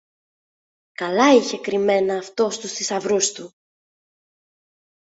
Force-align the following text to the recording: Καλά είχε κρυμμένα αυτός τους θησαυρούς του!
Καλά 0.91 1.33
είχε 1.33 1.59
κρυμμένα 1.59 2.17
αυτός 2.17 2.59
τους 2.59 2.71
θησαυρούς 2.73 3.31
του! 3.31 3.53